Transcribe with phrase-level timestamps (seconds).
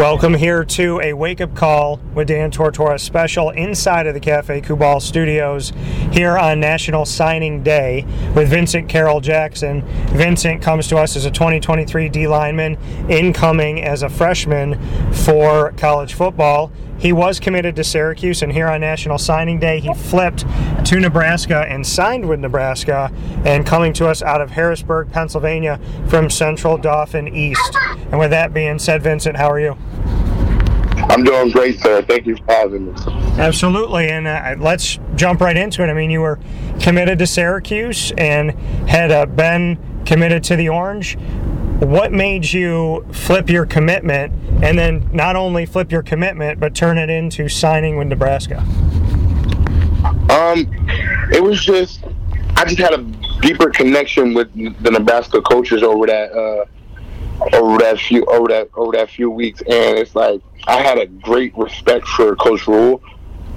[0.00, 4.62] Welcome here to a wake up call with Dan Tortora special inside of the Cafe
[4.62, 5.74] Kubal studios
[6.10, 9.82] here on National Signing Day with Vincent Carroll Jackson.
[10.06, 12.78] Vincent comes to us as a 2023 D lineman,
[13.10, 14.80] incoming as a freshman
[15.12, 16.72] for college football.
[17.00, 20.44] He was committed to Syracuse, and here on National Signing Day, he flipped
[20.84, 23.10] to Nebraska and signed with Nebraska,
[23.44, 27.74] and coming to us out of Harrisburg, Pennsylvania from Central Dauphin East.
[28.10, 29.78] And with that being said, Vincent, how are you?
[31.08, 32.02] I'm doing great, sir.
[32.02, 32.92] Thank you for having me.
[33.38, 35.88] Absolutely, and uh, let's jump right into it.
[35.88, 36.38] I mean, you were
[36.80, 38.52] committed to Syracuse and
[38.88, 41.16] had uh, been committed to the Orange.
[41.80, 46.98] What made you flip your commitment and then not only flip your commitment, but turn
[46.98, 48.58] it into signing with Nebraska?
[50.28, 50.70] Um,
[51.32, 52.04] it was just
[52.56, 53.02] I just had a
[53.40, 56.66] deeper connection with the Nebraska coaches over that uh,
[57.56, 61.06] over that few over that over that few weeks, and it's like I had a
[61.06, 63.02] great respect for Coach Rhule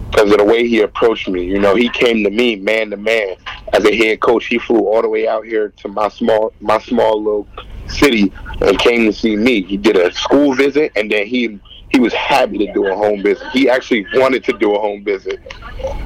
[0.09, 1.43] because of the way he approached me.
[1.43, 3.35] You know, he came to me man to man
[3.73, 4.45] as a head coach.
[4.45, 7.47] He flew all the way out here to my small my small little
[7.87, 9.63] city and came to see me.
[9.63, 11.59] He did a school visit and then he
[11.93, 13.47] he was happy to do a home visit.
[13.49, 15.39] He actually wanted to do a home visit.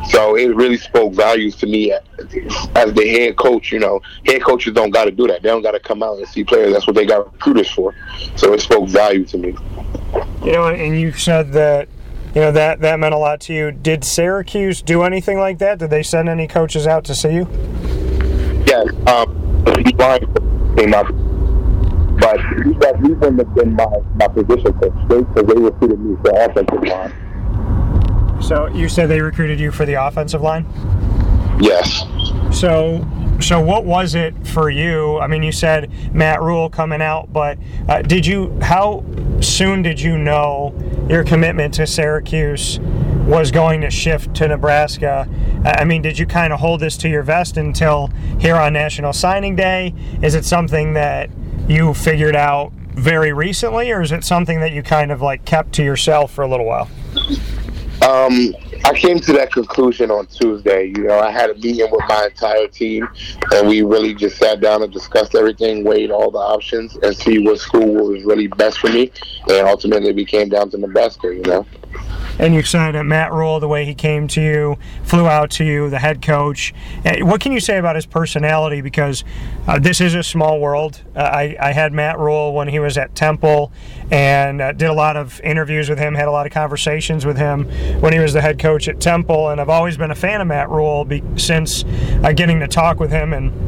[0.09, 3.71] So it really spoke values to me as the head coach.
[3.71, 5.41] You know, head coaches don't got to do that.
[5.41, 6.73] They don't got to come out and see players.
[6.73, 7.95] That's what they got recruiters for.
[8.35, 9.55] So it spoke value to me.
[10.43, 11.87] You know, and you said that
[12.37, 13.71] you know that that meant a lot to you.
[13.71, 15.79] Did Syracuse do anything like that?
[15.79, 17.47] Did they send any coaches out to see you?
[18.67, 19.65] Yes, um,
[20.77, 21.07] came out
[22.19, 26.15] but he, that, he wouldn't have been my, my position coach because they recruited me
[26.23, 28.39] for offensive line.
[28.39, 30.67] So you said they recruited you for the offensive line?
[31.59, 32.03] Yes.
[32.51, 33.03] So
[33.39, 35.19] so what was it for you?
[35.19, 37.57] I mean, you said Matt Rhule coming out, but
[37.87, 38.57] uh, did you?
[38.61, 39.03] How
[39.41, 40.73] soon did you know
[41.09, 45.27] your commitment to Syracuse was going to shift to Nebraska?
[45.63, 48.07] I mean, did you kind of hold this to your vest until
[48.39, 49.93] here on National Signing Day?
[50.21, 51.29] Is it something that
[51.67, 55.73] you figured out very recently, or is it something that you kind of like kept
[55.73, 56.89] to yourself for a little while?
[58.01, 58.55] Um,
[58.85, 60.93] I came to that conclusion on Tuesday.
[60.95, 63.07] You know, I had a meeting with my entire team,
[63.53, 67.39] and we really just sat down and discussed everything, weighed all the options, and see
[67.39, 69.11] what school was really best for me.
[69.49, 71.27] And ultimately, we came down to Nebraska.
[71.27, 71.65] You know
[72.39, 75.63] and you said that Matt Rhule, the way he came to you, flew out to
[75.63, 76.73] you, the head coach.
[77.05, 78.81] Eh, what can you say about his personality?
[78.81, 79.23] Because
[79.67, 81.01] uh, this is a small world.
[81.15, 83.71] Uh, I, I, had Matt Rhule when he was at Temple
[84.11, 87.37] and uh, did a lot of interviews with him, had a lot of conversations with
[87.37, 87.65] him
[88.01, 89.49] when he was the head coach at Temple.
[89.49, 91.83] And I've always been a fan of Matt Rhule be, since
[92.23, 93.66] uh, getting to talk with him and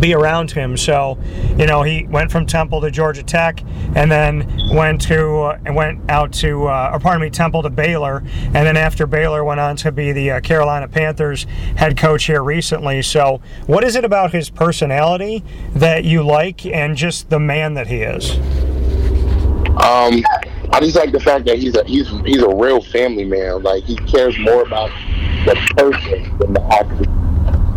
[0.00, 0.76] be around him.
[0.76, 1.18] So,
[1.56, 3.62] you know, he went from Temple to Georgia Tech,
[3.94, 8.22] and then went to uh, went out to, uh, or pardon me, Temple to Baylor,
[8.44, 11.44] and then after Baylor went on to be the uh, Carolina Panthers
[11.76, 13.02] head coach here recently.
[13.02, 15.44] So, what is it about his personality
[15.74, 18.36] that you like, and just the man that he is?
[19.80, 20.22] Um,
[20.72, 23.62] I just like the fact that he's a he's he's a real family man.
[23.62, 24.90] Like he cares more about
[25.44, 27.08] the person than the athlete.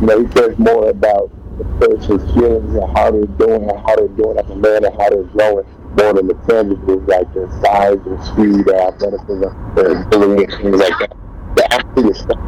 [0.01, 1.31] You know, he cares more about
[1.79, 5.09] person's feelings and how they're doing and how they're doing as a man and how
[5.09, 5.65] they're growing
[5.97, 10.97] more than the tangibles like their size and speed, their athleticism, their ability, things like
[10.99, 11.15] that.
[11.55, 12.39] The athlete is stuff.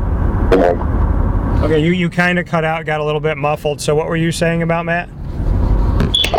[1.64, 3.82] Okay, you, you kind of cut out, got a little bit muffled.
[3.82, 5.10] So what were you saying about Matt?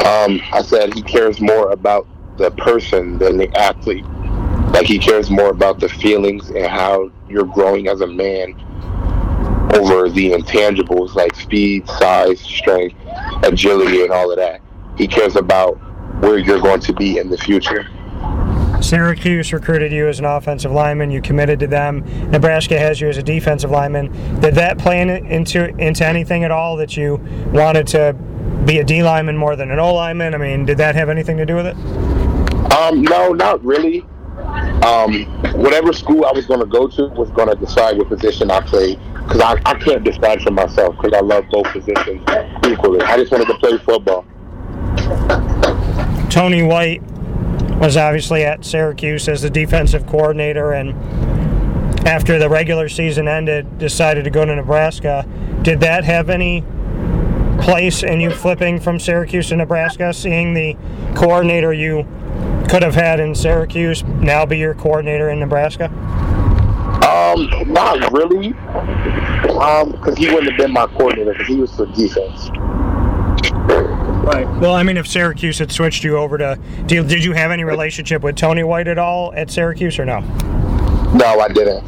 [0.04, 2.06] Um, I said he cares more about
[2.38, 4.04] the person than the athlete.
[4.72, 8.54] Like he cares more about the feelings and how you're growing as a man
[9.74, 12.96] over the intangibles like speed, size, strength,
[13.42, 14.60] agility, and all of that.
[14.96, 15.74] He cares about
[16.20, 17.86] where you're going to be in the future.
[18.80, 21.10] Syracuse recruited you as an offensive lineman.
[21.10, 22.04] You committed to them.
[22.30, 24.40] Nebraska has you as a defensive lineman.
[24.40, 27.16] Did that play in, into into anything at all that you
[27.52, 28.12] wanted to
[28.64, 30.34] be a D lineman more than an O lineman?
[30.34, 31.76] I mean, did that have anything to do with it?
[32.72, 34.02] Um, no, not really.
[34.84, 35.24] Um,
[35.54, 38.60] whatever school I was going to go to was going to decide what position I
[38.60, 42.22] played because I, I can't decide for myself because I love both positions
[42.66, 43.00] equally.
[43.02, 44.24] I just wanted to play football.
[46.30, 47.02] Tony White
[47.78, 50.90] was obviously at Syracuse as the defensive coordinator, and
[52.06, 55.26] after the regular season ended, decided to go to Nebraska.
[55.62, 56.62] Did that have any
[57.60, 60.76] place in you flipping from Syracuse to Nebraska, seeing the
[61.14, 62.06] coordinator you
[62.68, 65.90] could have had in Syracuse now be your coordinator in Nebraska?
[67.36, 68.54] Um, not really.
[69.58, 72.48] Um, because he wouldn't have been my coordinator because he was for defense.
[74.26, 74.46] Right.
[74.58, 77.62] Well, I mean, if Syracuse had switched you over to, did, did you have any
[77.64, 80.20] relationship with Tony White at all at Syracuse or no?
[81.12, 81.84] No, I didn't.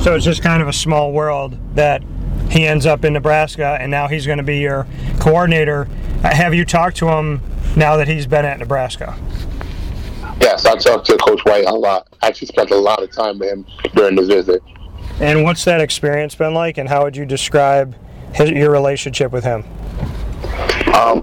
[0.00, 2.02] So it's just kind of a small world that
[2.50, 4.86] he ends up in Nebraska and now he's going to be your
[5.20, 5.84] coordinator.
[6.22, 7.40] Have you talked to him
[7.76, 9.16] now that he's been at Nebraska?
[10.40, 12.08] Yes, I talked to Coach White a lot.
[12.22, 14.62] I actually spent a lot of time with him during the visit.
[15.20, 17.96] And what's that experience been like, and how would you describe
[18.34, 19.64] his, your relationship with him?
[20.92, 21.22] Um,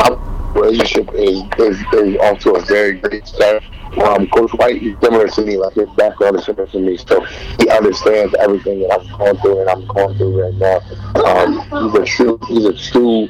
[0.00, 0.16] our
[0.52, 3.62] relationship is, is, is off to a very great start.
[4.04, 7.24] Um, Coach White is similar to me, like his background is similar to me, so
[7.58, 10.80] he understands everything that I'm going through and I'm going through right now.
[11.24, 13.28] Um, he's a true, he's a true,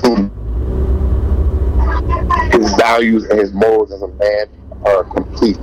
[0.00, 0.30] true.
[2.52, 4.46] His values and his morals as a man
[4.84, 5.58] are complete.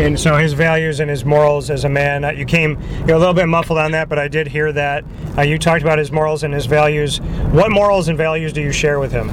[0.00, 2.24] And so his values and his morals as a man.
[2.24, 5.04] Uh, you came, you're a little bit muffled on that, but I did hear that.
[5.36, 7.20] Uh, you talked about his morals and his values.
[7.52, 9.28] What morals and values do you share with him?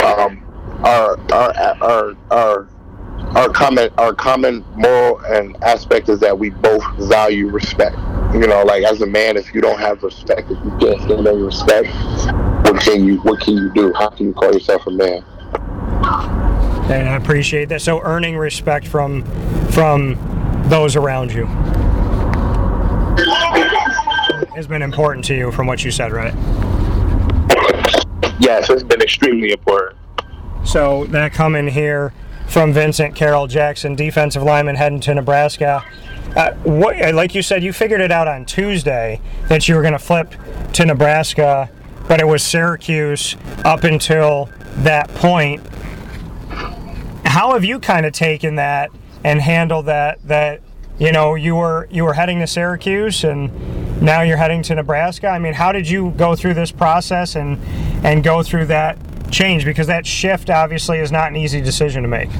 [0.00, 0.42] um,
[0.84, 2.68] our, our our our
[3.36, 7.96] our common our common moral and aspect is that we both value respect.
[8.32, 11.26] You know, like as a man, if you don't have respect, if you can't stand
[11.44, 11.88] respect,
[12.70, 13.92] what can you what can you do?
[13.94, 15.24] How can you call yourself a man?
[16.90, 17.82] And I appreciate that.
[17.82, 19.24] So earning respect from
[19.70, 20.16] from
[20.68, 21.46] those around you
[24.54, 26.34] has been important to you, from what you said, right?
[28.40, 29.98] Yes, it's been extremely important.
[30.64, 32.12] So that coming here
[32.48, 35.84] from Vincent Carroll Jackson, defensive lineman heading to Nebraska.
[36.36, 39.92] Uh, what, like you said, you figured it out on Tuesday that you were going
[39.92, 40.34] to flip
[40.74, 41.70] to Nebraska,
[42.10, 45.64] but it was Syracuse up until that point.
[47.24, 48.90] How have you kind of taken that
[49.22, 50.18] and handled that?
[50.26, 50.60] That
[50.98, 55.28] you know you were you were heading to Syracuse and now you're heading to Nebraska.
[55.28, 57.56] I mean, how did you go through this process and
[58.04, 58.98] and go through that
[59.30, 59.64] change?
[59.64, 62.34] Because that shift obviously is not an easy decision to make.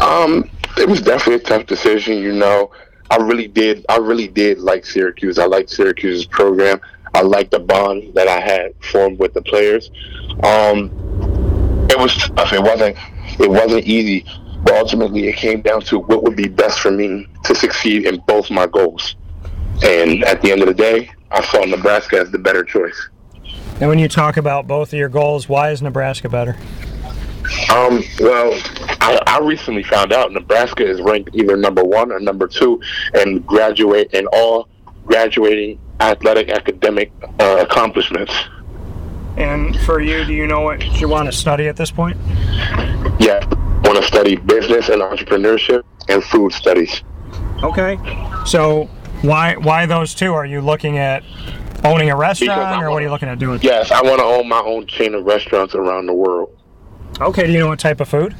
[0.00, 0.48] Um,
[0.78, 2.16] it was definitely a tough decision.
[2.16, 2.70] You know,
[3.10, 3.84] I really did.
[3.90, 5.38] I really did like Syracuse.
[5.38, 6.80] I liked Syracuse's program.
[7.14, 9.90] I liked the bond that I had formed with the players.
[10.42, 10.90] Um,
[11.88, 12.52] it was tough.
[12.52, 12.96] It wasn't.
[13.38, 14.24] It wasn't easy.
[14.64, 18.20] But ultimately, it came down to what would be best for me to succeed in
[18.26, 19.16] both my goals.
[19.84, 23.10] And at the end of the day, I saw Nebraska as the better choice.
[23.80, 26.56] And when you talk about both of your goals, why is Nebraska better?
[27.70, 28.58] Um, well,
[29.00, 32.80] I, I recently found out Nebraska is ranked either number one or number two
[33.14, 34.68] in graduate in all
[35.06, 38.32] graduating athletic academic uh, accomplishments.
[39.36, 42.16] And for you, do you know what you want to study at this point?
[43.18, 47.02] Yeah, I want to study business and entrepreneurship and food studies.
[47.62, 47.98] Okay.
[48.46, 48.84] So
[49.22, 50.34] why why those two?
[50.34, 51.24] Are you looking at
[51.84, 53.60] owning a restaurant, or what are you looking at doing?
[53.62, 56.56] Yes, I want to own my own chain of restaurants around the world.
[57.20, 57.46] Okay.
[57.46, 58.34] Do you know what type of food?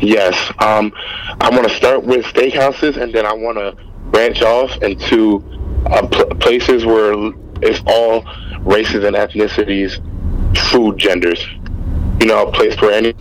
[0.00, 0.92] Yes, um,
[1.40, 3.76] I want to start with steakhouses, and then I want to
[4.10, 5.42] branch off into
[5.86, 7.12] uh, pl- places where
[7.62, 8.24] it's all
[8.60, 9.98] races and ethnicities,
[10.70, 11.44] food, genders.
[12.20, 13.14] You know, a place where any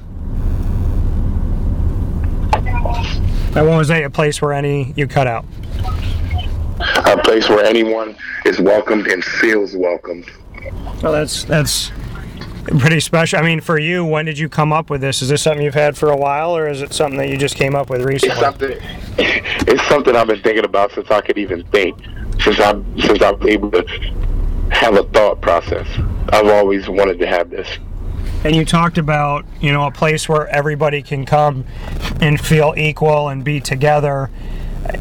[3.55, 4.03] And what was that?
[4.03, 5.45] A place where any you cut out?
[7.05, 8.15] a place where anyone
[8.45, 10.25] is welcomed and feels welcomed.
[11.03, 11.91] Well, that's that's
[12.79, 13.39] pretty special.
[13.39, 15.21] I mean, for you, when did you come up with this?
[15.21, 17.55] Is this something you've had for a while, or is it something that you just
[17.55, 18.33] came up with recently?
[18.35, 18.77] It's something.
[19.67, 21.99] It's something I've been thinking about since I could even think.
[22.41, 23.85] Since I since I was able to
[24.71, 25.87] have a thought process.
[26.29, 27.67] I've always wanted to have this.
[28.43, 31.65] And you talked about, you know, a place where everybody can come
[32.21, 34.29] and feel equal and be together.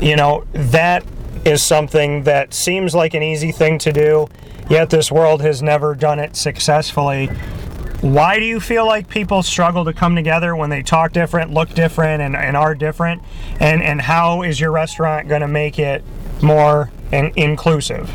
[0.01, 1.05] You know, that
[1.45, 4.27] is something that seems like an easy thing to do,
[4.69, 7.31] yet this world has never done it successfully.
[8.01, 11.71] Why do you feel like people struggle to come together when they talk different, look
[11.71, 13.23] different, and, and are different?
[13.59, 16.05] And, and how is your restaurant going to make it
[16.41, 18.09] more in, inclusive?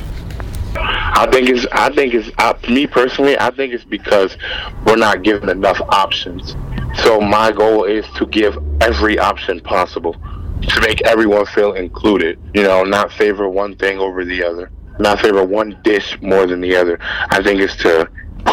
[0.76, 1.68] I think it's.
[1.72, 2.32] I think it's.
[2.38, 4.38] Uh, me personally, I think it's because
[4.86, 6.56] we're not given enough options.
[7.04, 12.40] So my goal is to give every option possible to make everyone feel included.
[12.54, 16.62] You know, not favor one thing over the other, not favor one dish more than
[16.62, 16.98] the other.
[17.02, 18.03] I think it's to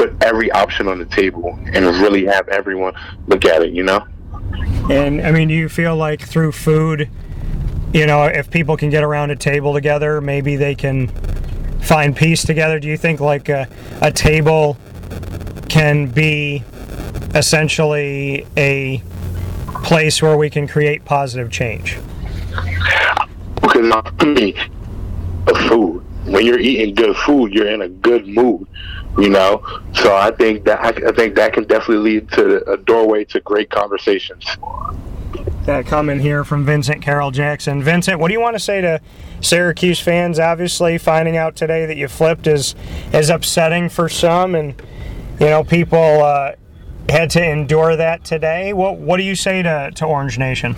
[0.01, 2.95] put every option on the table and really have everyone
[3.27, 3.73] look at it.
[3.73, 4.07] You know.
[4.91, 7.09] And I mean, do you feel like through food,
[7.93, 11.09] you know, if people can get around a table together, maybe they can
[11.81, 12.81] find peace together?
[12.81, 13.69] Do you think like a,
[14.01, 14.79] a table
[15.69, 16.65] can be
[17.35, 19.03] essentially a
[19.85, 21.99] place where we can create positive change?
[23.61, 24.55] because not me,
[25.47, 26.03] the food.
[26.27, 28.67] when you're eating good food, you're in a good mood,
[29.19, 29.63] you know.
[29.95, 33.71] So I think that I, think that can definitely lead to a doorway to great
[33.71, 34.45] conversations.
[35.65, 37.83] That coming here from Vincent Carroll Jackson.
[37.83, 39.01] Vincent, what do you want to say to
[39.41, 40.39] Syracuse fans?
[40.39, 42.75] Obviously, finding out today that you flipped is
[43.13, 44.81] is upsetting for some, and
[45.39, 46.53] you know people uh,
[47.09, 48.73] had to endure that today.
[48.73, 50.77] What what do you say to, to Orange Nation?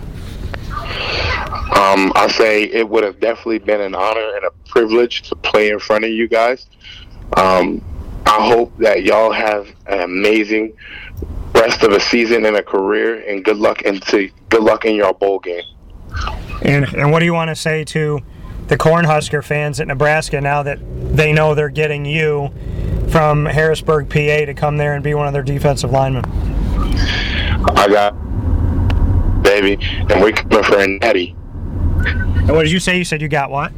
[1.72, 5.70] Um, I say it would have definitely been an honor and a privilege to play
[5.70, 6.66] in front of you guys.
[7.36, 7.82] Um,
[8.26, 10.76] I hope that y'all have an amazing
[11.54, 15.14] rest of a season and a career, and good luck into good luck in your
[15.14, 15.64] bowl game.
[16.62, 18.20] And and what do you want to say to
[18.68, 20.78] the Cornhusker fans at Nebraska now that
[21.16, 22.50] they know they're getting you
[23.10, 26.24] from Harrisburg, PA, to come there and be one of their defensive linemen?
[27.76, 28.14] I got
[29.42, 31.34] baby, and we're coming for a natty.
[32.06, 32.96] And what did you say?
[32.96, 33.72] You said you got what?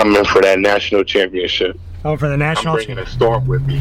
[0.00, 1.78] Coming for that national championship.
[2.06, 2.72] Oh, for the national.
[2.78, 3.80] I'm bringing a storm with me.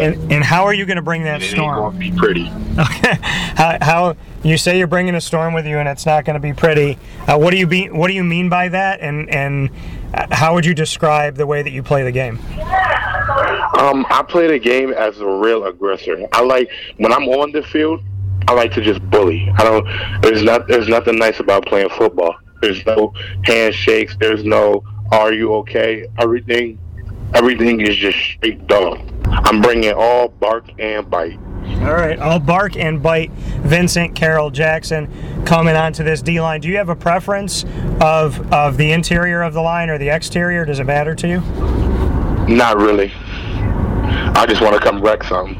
[0.00, 1.76] And, and how are you going to bring that And it ain't storm?
[1.76, 2.52] gonna be pretty.
[2.80, 3.18] Okay.
[3.20, 6.40] How, how you say you're bringing a storm with you, and it's not going to
[6.40, 6.96] be pretty.
[7.26, 9.00] Uh, what do you be, What do you mean by that?
[9.00, 9.70] And and
[10.14, 12.38] uh, how would you describe the way that you play the game?
[13.76, 16.26] Um, I play the game as a real aggressor.
[16.32, 18.02] I like when I'm on the field.
[18.46, 19.52] I like to just bully.
[19.58, 20.22] I don't.
[20.22, 20.68] There's not.
[20.68, 22.36] There's nothing nice about playing football.
[22.62, 23.12] There's no
[23.44, 24.16] handshakes.
[24.20, 24.84] There's no.
[25.12, 26.06] Are you okay?
[26.18, 26.78] Everything.
[27.34, 29.00] Everything is just straight dog.
[29.26, 31.38] I'm bringing all bark and bite.
[31.82, 33.30] All right, I'll bark and bite.
[33.30, 35.08] Vincent Carroll Jackson
[35.44, 36.60] coming onto this D line.
[36.60, 37.64] Do you have a preference
[38.00, 40.64] of of the interior of the line or the exterior?
[40.64, 41.40] Does it matter to you?
[42.54, 43.12] Not really.
[43.14, 45.56] I just want to come wreck something.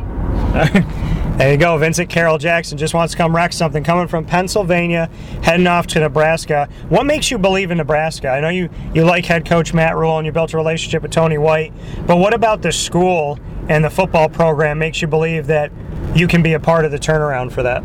[1.40, 1.78] There you go.
[1.78, 3.82] Vincent Carroll Jackson just wants to come wreck something.
[3.82, 5.08] Coming from Pennsylvania,
[5.42, 6.68] heading off to Nebraska.
[6.90, 8.28] What makes you believe in Nebraska?
[8.28, 11.12] I know you, you like head coach Matt Rhule and you built a relationship with
[11.12, 11.72] Tony White,
[12.06, 13.38] but what about the school
[13.70, 15.72] and the football program makes you believe that
[16.14, 17.82] you can be a part of the turnaround for that?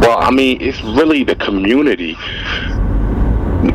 [0.00, 2.16] Well, I mean, it's really the community.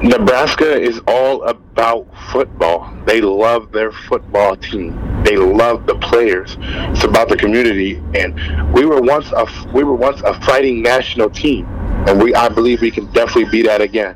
[0.08, 2.94] Nebraska is all about football.
[3.06, 5.17] They love their football team.
[5.28, 6.56] They love the players.
[6.62, 8.34] It's about the community, and
[8.74, 11.66] we were once a we were once a fighting national team,
[12.08, 14.16] and we I believe we can definitely be that again.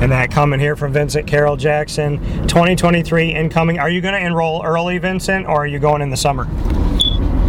[0.00, 3.78] And that coming here from Vincent Carroll Jackson, 2023 incoming.
[3.78, 6.46] Are you going to enroll early, Vincent, or are you going in the summer?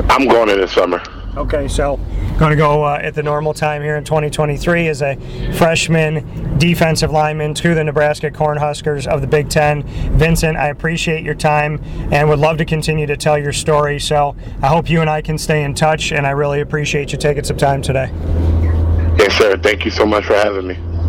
[0.10, 1.02] I'm going in the summer.
[1.38, 1.98] Okay, so
[2.38, 5.16] going to go uh, at the normal time here in 2023 as a
[5.54, 9.84] freshman defensive lineman to the Nebraska Cornhuskers of the Big Ten.
[10.18, 14.00] Vincent, I appreciate your time and would love to continue to tell your story.
[14.00, 17.18] So I hope you and I can stay in touch, and I really appreciate you
[17.18, 18.12] taking some time today.
[19.18, 19.58] Yes, sir.
[19.58, 20.78] Thank you so much for having me.